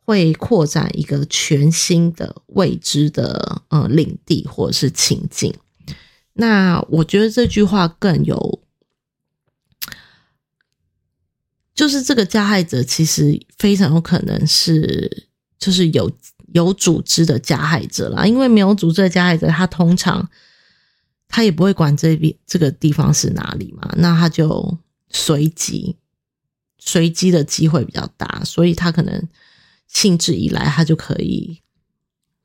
[0.06, 5.54] 会扩展一个全新的未知的呃领地或者是情境。
[6.34, 8.62] 那我觉得这句话更有。
[11.74, 15.28] 就是这个加害者其实非常有可能是，
[15.60, 16.10] 就是有
[16.54, 18.26] 有组织的加害者啦。
[18.26, 20.30] 因为没有组织的加害者，他通常
[21.28, 24.78] 他也不会管这边这个地方是哪里嘛，那他就
[25.10, 25.98] 随机
[26.78, 29.28] 随机的机会比较大，所以他可能
[29.88, 31.62] 兴致一来，他就可以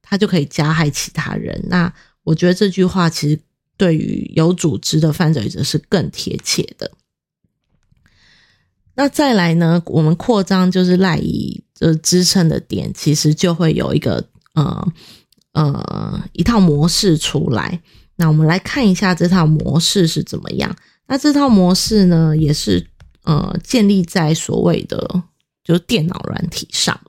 [0.03, 1.62] 他就可以加害其他人。
[1.68, 1.92] 那
[2.24, 3.40] 我觉得这句话其实
[3.76, 6.90] 对于有组织的犯罪者是更贴切的。
[8.94, 9.81] 那再来呢？
[9.87, 14.92] 我们扩张就是赖以呃支撑的点，其实就会有一个呃
[15.53, 17.81] 呃一套模式出来。
[18.16, 20.76] 那我们来看一下这套模式是怎么样。
[21.07, 22.87] 那这套模式呢，也是
[23.22, 25.22] 呃建立在所谓的
[25.64, 27.00] 就是电脑软体上。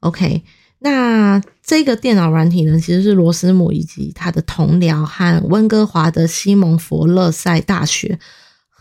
[0.00, 0.42] OK，
[0.78, 8.18] 那这个电脑软体呢，其实是罗斯姆以及他的同僚和温哥华的西蒙佛勒塞大学。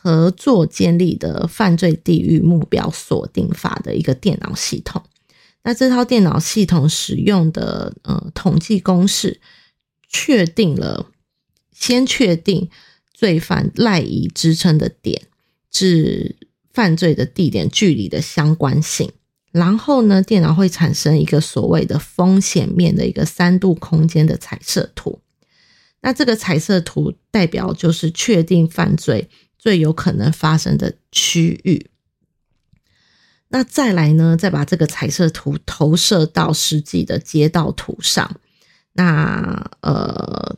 [0.08, 5.02] 合作建立的犯罪地域目标锁定法的一个电脑系统。
[5.64, 9.42] 那这套电脑系统使用的呃统计公式，
[10.08, 11.08] 确定了
[11.72, 12.70] 先确定
[13.16, 15.24] 罪犯赖以支撑的点
[15.72, 16.36] 至
[16.72, 19.12] 犯罪的地点距离的相关性，
[19.56, 25.22] 然后呢，电脑会产生一个所谓的风险面的一个三度空间的彩色图。
[26.02, 29.30] 那这个彩色图代表就是确定犯罪。
[29.58, 31.90] 最有可能发生的区域，
[33.48, 34.38] 那再来呢？
[34.38, 38.40] 再把这个彩色图投射到实际的街道图上，
[38.94, 40.56] 那呃，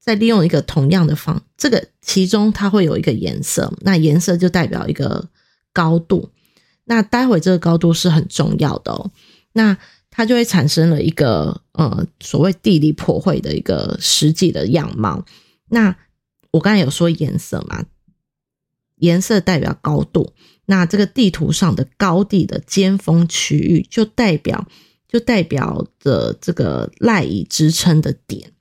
[0.00, 5.28] 再利用一个同样的方，这个其中它会有一个颜色，那颜色就代表一个
[5.72, 6.32] 高度，
[6.88, 9.10] 那待会这个高度是很重要的哦，
[9.52, 9.76] 那
[10.10, 15.24] 它就会产生了一个呃所谓地理破坏的一个实际的样貌。
[15.68, 15.94] 那
[16.50, 17.84] 我刚才有说颜色嘛？
[18.96, 20.32] 颜色代表高度，
[20.64, 24.66] 那这个地图上的高地的尖峰区域就代表
[25.06, 28.52] 就代表着这个赖以支撑的点，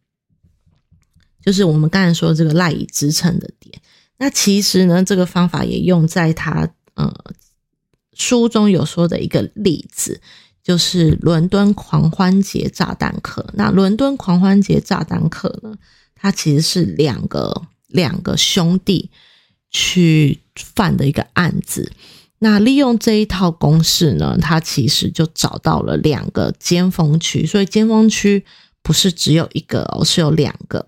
[1.42, 3.82] 就是我们刚才说这个赖以支撑的点。
[4.18, 7.12] 那其实呢，这个方法也用在它呃
[8.18, 10.20] 书中有说的一个例子，
[10.64, 13.46] 就是伦敦狂欢节炸弹客。
[13.54, 15.78] 那伦敦狂欢节炸弹客呢，
[16.16, 19.10] 它其实是两个两个兄弟。
[19.70, 21.92] 去犯的一个案子，
[22.40, 28.46] 那利用这一套公式呢，他其实就找到了两个尖峰区，所以尖峰区
[28.82, 30.88] 不是只有一个，哦是有两个。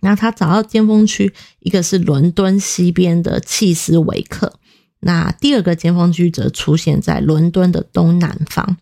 [0.00, 4.58] 那他找到尖峰区，一个是伦敦西边的契斯维克，
[5.02, 8.76] 那第二个尖峰区则出现在伦敦的东南方。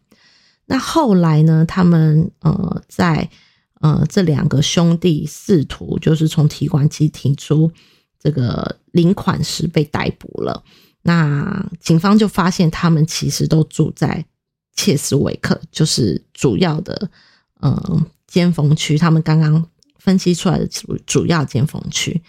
[0.66, 3.28] 那后来呢，他们呃在
[3.80, 7.72] 呃这两个兄弟试图就是从提款机提出。
[8.22, 10.62] 这个领款时被逮捕了，
[11.00, 14.22] 那警方就发现他们其实都住在
[14.76, 17.10] 切斯维克，就是主要的
[17.62, 18.98] 嗯尖峰区。
[18.98, 19.66] 他们刚刚
[19.98, 22.20] 分析出来的主主要尖峰区，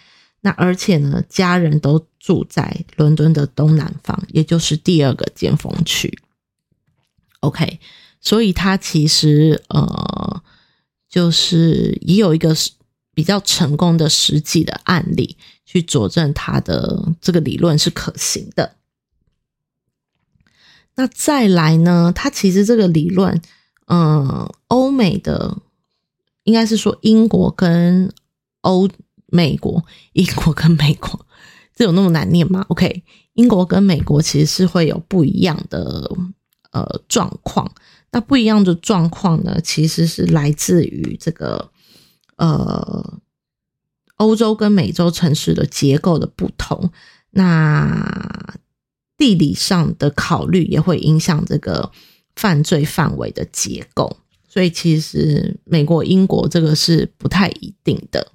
[0.42, 6.18] 那而且呢，家人都住在伦敦的东南方，也就是第二个尖峰区。
[7.40, 7.80] OK，
[8.20, 10.42] 所以他其实呃，
[11.08, 12.54] 就是也有一个
[13.14, 15.36] 比较成功的实际的案例。
[15.64, 18.76] 去佐证他的这个理论是可行的。
[20.96, 22.12] 那再来呢？
[22.14, 23.40] 他其实这个理论，
[23.86, 25.56] 嗯，欧美的
[26.42, 28.12] 应该是说英国跟
[28.60, 28.86] 欧
[29.32, 31.26] 美国， 英国跟美国，
[31.74, 33.02] 这有那么难念吗？OK，
[33.32, 36.08] 英国跟美国其实是会有不一样的
[36.70, 37.72] 呃状况。
[38.12, 41.70] 那不一样的状况呢，其实是来自于这个
[42.36, 43.18] 呃。
[44.16, 46.92] 欧洲跟美洲城市的结构的不同，
[47.30, 48.54] 那
[49.16, 51.90] 地理上的考虑也会影响这个
[52.36, 54.16] 犯罪范围的结构，
[54.46, 58.30] 所以其实美国、英国这个是不太一定的。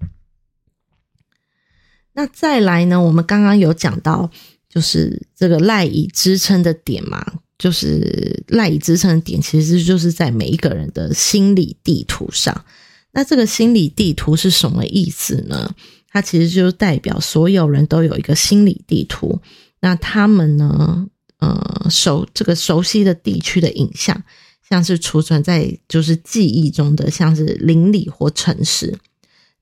[2.17, 2.99] 那再来呢？
[2.99, 4.27] 我们刚刚有讲到，
[4.67, 7.23] 就是这个赖以支撑的点嘛，
[7.59, 12.65] 就是赖以支撑的点，其实就是在每一个人的心理地图上。
[13.11, 15.75] 那这个心理地图是什么意思呢？
[16.09, 19.39] 它其实就代表所有人都有一个心理地图。
[19.81, 21.07] 那他们呢，
[21.37, 24.23] 呃，熟这个熟悉的地区的影像，
[24.67, 28.97] 像是储存在就是记忆中的，像是邻里或城市。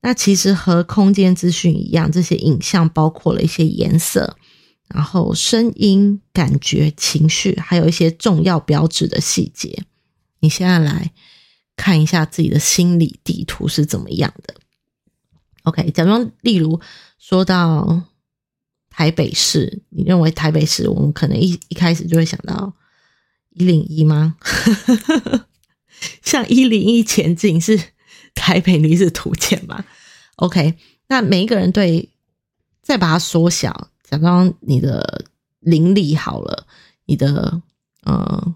[0.06, 4.36] 那其实和空间资讯一样，这些影像包括了一些颜色，
[4.86, 9.82] 然后声音、感觉、情绪，还有一些重要标志的细节。
[10.38, 11.10] 你现在来
[11.74, 14.54] 看一下自己的心理地图是怎么样的。
[15.64, 16.80] OK，假装例如
[17.18, 18.04] 说到
[18.88, 22.72] 台北市，你认为台北市我们可能一一开始就会想到
[23.50, 24.36] 一零一吗？
[26.22, 27.76] 像一零一前进是
[28.36, 29.84] 台北女子图鉴吗
[30.36, 30.76] ？OK，
[31.08, 32.10] 那每一个人对，
[32.82, 35.24] 再把它缩小，假装你的
[35.60, 36.66] 邻里好了，
[37.06, 37.60] 你的
[38.04, 38.54] 呃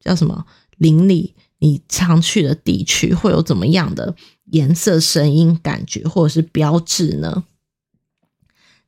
[0.00, 4.14] 叫什么邻里，你常去的地区会有怎么样的
[4.46, 7.44] 颜色、声音、感觉或者是标志呢？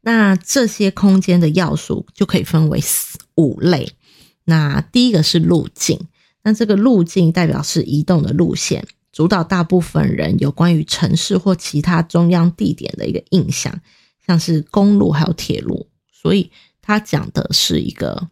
[0.03, 2.79] 那这些空间的要素就可以分为
[3.37, 3.95] 五类。
[4.45, 6.09] 那第一个是路径，
[6.43, 8.87] 那这个路径代表是移动的路线。
[9.15, 13.81] 主导大部分人有关于城市或其他中央地点的一个印象，
[14.27, 16.51] 像是公路还有铁路，所以
[16.83, 18.29] 它讲的是一个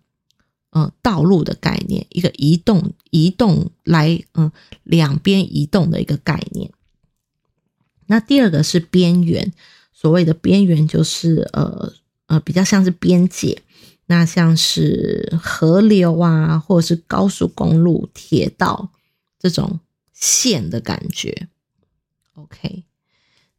[0.70, 4.51] 呃道路的概念，一个移动移动来嗯
[4.83, 6.72] 两边移动的一个概念。
[8.07, 9.53] 那第二个是边缘，
[9.93, 11.93] 所谓的边缘就是呃
[12.26, 13.62] 呃比较像是边界，
[14.07, 18.91] 那像是河流啊，或者是高速公路、铁道
[19.39, 19.78] 这种。
[20.23, 21.49] 线的感觉
[22.35, 22.85] ，OK。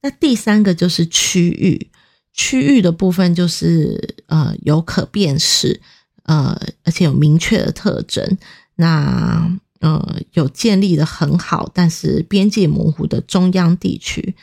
[0.01, 1.91] 那第三个就是区域，
[2.32, 5.82] 区域的部分就是呃有可辨识，
[6.24, 8.38] 呃而且有明确的特征。
[8.76, 14.34] 那呃有建立的很好，但是边界模糊的中央地区，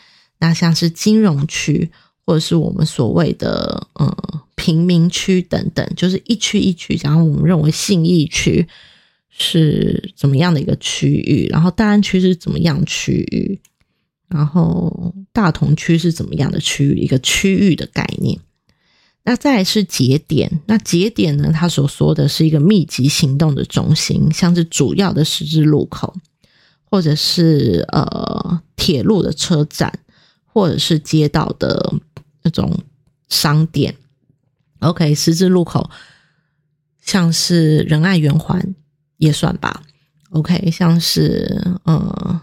[0.41, 1.91] 那像是金融区
[2.27, 8.69] 或者是我们所谓的呃贫民区等等，就是一区一区，然后我们认为信义区。
[9.31, 11.49] 是怎么样的一个区域？
[11.51, 13.61] 然后大安区是怎么样区域？
[14.29, 16.99] 然后大同区是怎么样的区域？
[16.99, 18.39] 一个区域的概念。
[19.23, 20.61] 那再是节点。
[20.67, 21.53] 那节点呢？
[21.53, 26.15] 它所说的是一个密集行动的中心，像是主要的十字路口，
[26.85, 29.99] 或者是呃铁路的车站，
[30.45, 31.95] 或者是街道的
[32.43, 32.83] 那种
[33.29, 33.95] 商店。
[34.79, 35.91] OK，十字路口
[37.03, 38.75] 像是仁爱圆环。
[39.21, 39.83] 也算吧
[40.31, 42.41] ，OK，像是呃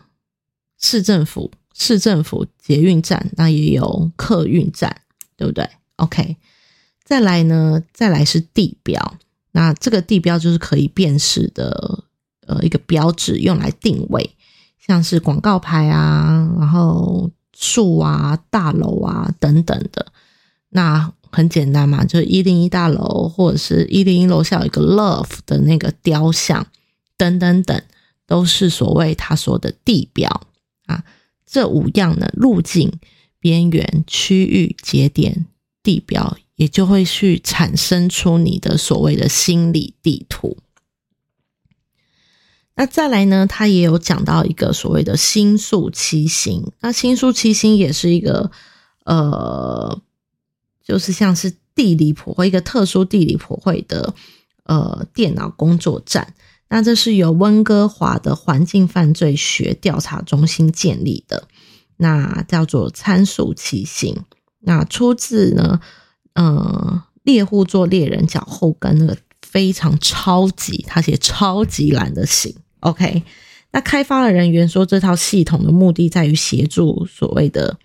[0.80, 5.02] 市政府、市政府捷运站，那也有客运站，
[5.36, 6.38] 对不对？OK，
[7.04, 9.18] 再来呢，再来是地标，
[9.54, 12.04] 那这个地标就是可以辨识的
[12.46, 14.36] 呃一个标志，用来定位，
[14.78, 20.06] 像是广告牌啊，然后树啊、大楼啊等等的，
[20.70, 21.12] 那。
[21.32, 26.68] 很简单嘛，就是一零一大楼或者是一零一楼下有一个 Love 的那个雕像，
[27.18, 27.82] 等等等，
[28.26, 30.30] 都是所谓他说的地标
[30.86, 31.04] 啊。
[31.46, 32.92] 这五样呢，路径、
[33.40, 35.46] 边缘、区域、节点、
[35.82, 40.58] 地标，也就会去产生出你的所谓的心理地图。
[42.76, 48.52] 那再来呢，他也有讲到一个所谓的星宿七星，那星宿七星也是一个
[49.06, 50.02] 呃。
[50.88, 54.14] 就是像是地理普惠一个特殊地理普惠的
[54.64, 56.34] 呃电脑工作站，
[56.70, 61.50] 那这是由温哥华的环境犯罪学调查中心建立的，
[61.98, 64.16] 那叫做参数骑行，
[64.62, 65.82] 那出自呢
[66.36, 73.24] 呃猎户座猎人脚后跟那个非常超级，他写超级蓝的型，OK，
[73.74, 77.78] 那开发的人员说这套系统的目的在于协助所谓的。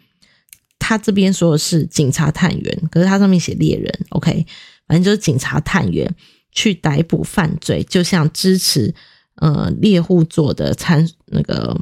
[0.84, 4.44] 他这边说的是警察探员，可是他上面写猎人，OK，
[4.88, 6.12] 反正就是警察探员
[6.50, 8.92] 去逮捕犯罪，就像支持
[9.36, 11.80] 呃猎户座的参那个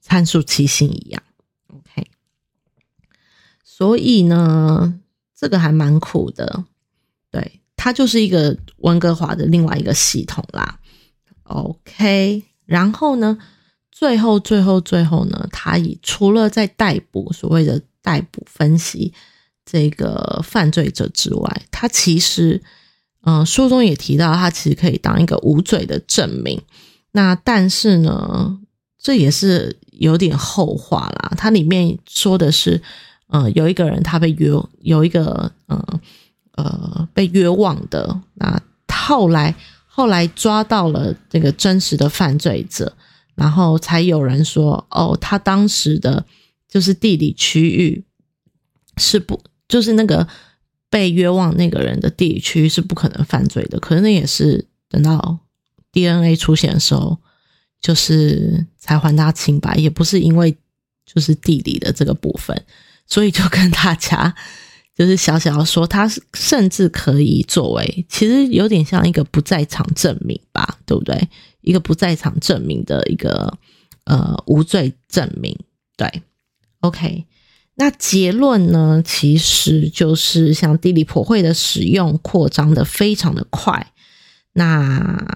[0.00, 1.22] 参数七星一样
[1.68, 2.10] ，OK。
[3.62, 5.00] 所以呢，
[5.36, 6.64] 这个还蛮苦的，
[7.30, 10.80] 对，它就是一个温哥华的另外一个系统啦
[11.44, 12.42] ，OK。
[12.66, 13.38] 然后呢？
[14.00, 15.46] 最后，最后，最后呢？
[15.52, 19.12] 他以除了在逮捕所谓的逮捕分析
[19.66, 22.62] 这个犯罪者之外，他其实，
[23.24, 26.58] 嗯，书中也提到，他其实可以当一个无罪的证明。
[27.12, 28.58] 那但是呢，
[28.98, 31.34] 这也是有点后话啦。
[31.36, 32.80] 它里面说的是，
[33.28, 36.00] 嗯，有一个人他被约，有一个，嗯，
[36.52, 38.18] 呃，被冤枉的。
[38.32, 39.54] 那后来，
[39.86, 42.96] 后来抓到了这个真实的犯罪者。
[43.40, 46.26] 然后才有人说，哦，他当时的
[46.68, 48.04] 就是地理区域
[48.98, 50.28] 是不，就是那个
[50.90, 53.80] 被冤枉那个人的地理区域是不可能犯罪的。
[53.80, 55.38] 可是那也是等到
[55.90, 57.16] DNA 出现的时候，
[57.80, 60.54] 就是才还他清白，也不是因为
[61.06, 62.62] 就是地理的这个部分，
[63.06, 64.36] 所以就跟大家
[65.00, 71.26] 就是小小说，他甚至可以作为，其实有点像一个不在场证明吧，对不对？
[71.62, 73.50] 一个不在场证明的一个
[74.04, 75.58] 呃无罪证明，
[75.96, 76.22] 对
[76.80, 77.24] ，OK。
[77.76, 83.94] 那结论呢，其实就是像地理破会的使用扩张的非常的快。
[84.52, 85.26] 那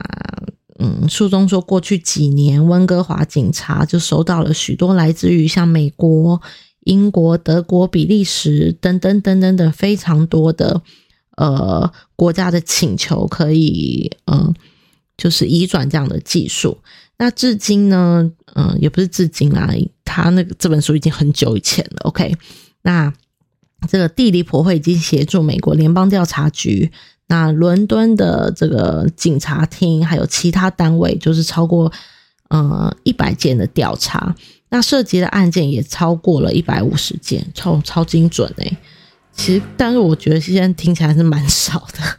[0.79, 6.43] 嗯，书中说过去几年温哥华警察就收到了许多来自于像美国、
[6.85, 10.83] 英国、德国、比利时等等等等等非常多的
[11.37, 14.55] 呃国家的请求，可以嗯。
[15.17, 16.77] 就是移转这样的技术，
[17.19, 19.73] 那至今呢，嗯，也不是至今啦，
[20.05, 21.99] 他那个这本书已经很久以前了。
[22.01, 22.37] OK，
[22.83, 23.15] 那
[23.87, 26.91] 这个地理婆会已经协助美国联邦调查局、
[27.29, 31.93] 那伦敦的这个警察厅，还有其他单位，就是超过
[32.49, 34.35] 呃一百件的调查，
[34.69, 38.77] 那涉及的案件也超过了一百五十件，超超精准诶。
[39.33, 42.19] 其实，但是我觉得现在听起来是蛮少的。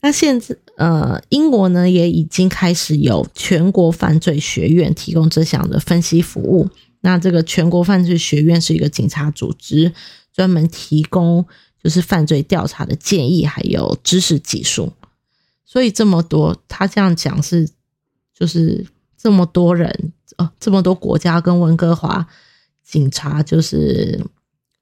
[0.00, 6.68] 那现在，呃，英国呢也已经开始有全国犯罪学院提供这项的分析服务。
[7.00, 9.92] 那这个全国犯罪学院是一个警察组织，
[10.32, 11.44] 专门提供
[11.82, 14.92] 就是犯罪调查的建议，还有知识技术。
[15.64, 17.68] 所以这么多，他这样讲是，
[18.34, 18.84] 就是
[19.18, 22.26] 这么多人，呃，这么多国家跟温哥华
[22.84, 24.24] 警察就是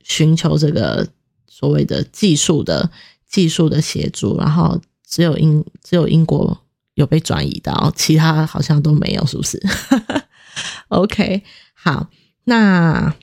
[0.02, 1.08] 寻求这个
[1.48, 2.90] 所谓的技术的
[3.26, 4.80] 技术的协助，然后。
[5.08, 6.58] 只有英只有英国
[6.94, 9.62] 有被转移到，其他好像都没有，是不是？
[10.90, 12.08] OK，好，
[12.42, 13.14] 那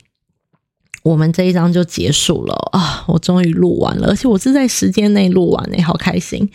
[1.02, 3.04] 我们这一章就结束了啊！
[3.06, 6.50] 我终于录完了，而且我是在时间内录完诶，好开心。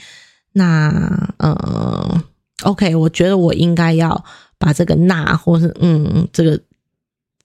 [0.53, 2.23] 那呃
[2.63, 4.25] ，OK，我觉得我应该要
[4.59, 6.59] 把这个“那”或是“嗯”这个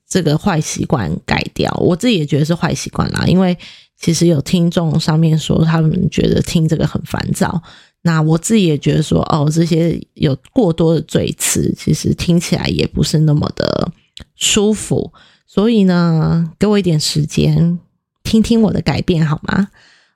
[0.07, 1.71] 这个坏习惯改掉。
[1.81, 3.57] 我自己也觉得是坏习惯啦，因为。
[3.97, 7.63] 其实有听众上面说，他们觉得听这个很烦躁。
[8.01, 13.89] 那我自己也觉得说，哦，这些有过多的赘词，其实听起来也不是那么的
[14.35, 15.13] 舒服。
[15.47, 17.79] 所以呢，给我一点时间，
[18.21, 19.69] 听听我的改变好吗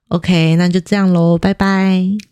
[0.09, 2.28] ？OK，那就这样喽，拜拜。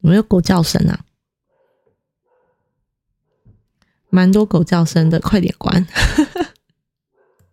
[0.00, 1.04] 有没有狗叫声啊？
[4.08, 5.86] 蛮多狗叫声的，快点关！